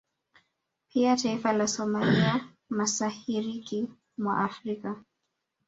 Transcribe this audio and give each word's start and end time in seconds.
Pia 0.89 1.17
taifa 1.17 1.53
la 1.53 1.67
Somalia 1.67 2.47
masahariki 2.69 3.87
mwa 4.17 4.37
Afrika 4.37 5.03